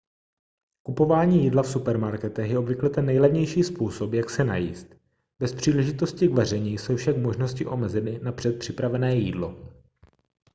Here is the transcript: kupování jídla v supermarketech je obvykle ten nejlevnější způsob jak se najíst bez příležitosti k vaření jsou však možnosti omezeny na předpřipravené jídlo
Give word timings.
kupování 0.83 1.43
jídla 1.43 1.63
v 1.63 1.67
supermarketech 1.67 2.49
je 2.51 2.57
obvykle 2.59 2.89
ten 2.89 3.05
nejlevnější 3.05 3.63
způsob 3.63 4.13
jak 4.13 4.29
se 4.29 4.43
najíst 4.43 4.95
bez 5.39 5.53
příležitosti 5.55 6.27
k 6.27 6.33
vaření 6.33 6.77
jsou 6.77 6.95
však 6.95 7.17
možnosti 7.17 7.65
omezeny 7.65 8.19
na 8.23 8.31
předpřipravené 8.31 9.15
jídlo 9.15 9.73